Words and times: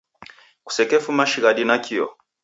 Kusekefuma 0.69 1.25
shighadi 1.33 1.65
nakio. 1.73 2.09